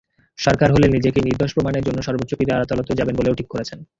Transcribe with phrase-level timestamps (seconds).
[0.39, 3.79] দরকার হলে নিজেকে নির্দোষ প্রমাণের জন্য সর্বোচ্চ ক্রীড়া আদালতে যাবেন বলেও ঠিক করেছেন।